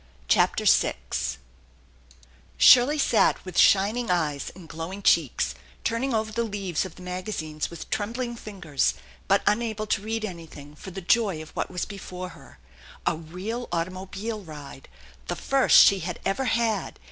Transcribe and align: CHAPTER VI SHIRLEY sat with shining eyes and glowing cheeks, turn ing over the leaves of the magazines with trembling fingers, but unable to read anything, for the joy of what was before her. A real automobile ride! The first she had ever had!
CHAPTER 0.27 0.65
VI 0.65 0.95
SHIRLEY 2.57 2.97
sat 2.97 3.45
with 3.45 3.55
shining 3.59 4.09
eyes 4.09 4.51
and 4.55 4.67
glowing 4.67 5.03
cheeks, 5.03 5.53
turn 5.83 6.03
ing 6.03 6.11
over 6.11 6.31
the 6.31 6.43
leaves 6.43 6.85
of 6.85 6.95
the 6.95 7.03
magazines 7.03 7.69
with 7.69 7.87
trembling 7.91 8.35
fingers, 8.35 8.95
but 9.27 9.43
unable 9.45 9.85
to 9.85 10.01
read 10.01 10.25
anything, 10.25 10.73
for 10.73 10.89
the 10.89 11.01
joy 11.01 11.39
of 11.39 11.51
what 11.51 11.69
was 11.69 11.85
before 11.85 12.29
her. 12.29 12.57
A 13.05 13.15
real 13.15 13.69
automobile 13.71 14.41
ride! 14.41 14.89
The 15.27 15.35
first 15.35 15.85
she 15.85 15.99
had 15.99 16.19
ever 16.25 16.45
had! 16.45 16.97